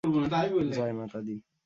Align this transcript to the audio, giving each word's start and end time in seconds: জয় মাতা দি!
জয় 0.71 0.93
মাতা 0.93 1.19
দি! 1.21 1.35